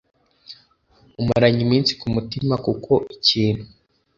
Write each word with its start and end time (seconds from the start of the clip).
umaranye 1.21 1.59
iminsi 1.67 1.91
ku 1.99 2.07
mutima 2.15 2.53
kuko 2.65 2.93
ikintu 3.15 3.63